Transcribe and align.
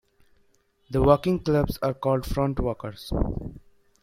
The 0.89 0.99
walking 0.99 1.37
clubs 1.43 1.77
are 1.83 1.93
called 1.93 2.23
Frontwalkers. 2.23 3.13